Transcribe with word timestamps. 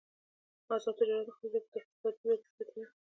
آزاد 0.73 0.95
تجارت 0.99 1.27
مهم 1.29 1.37
دی 1.41 1.47
ځکه 1.53 1.65
چې 1.71 1.77
اقتصادي 1.81 2.21
وده 2.27 2.45
زیاتوي. 2.55 2.83